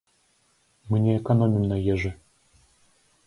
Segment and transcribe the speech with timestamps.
[0.93, 2.11] Мы не эканомім на ежы.